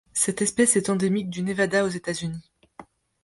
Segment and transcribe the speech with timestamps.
[0.13, 2.51] Cette espèce est endémique du Nevada aux États-Unis.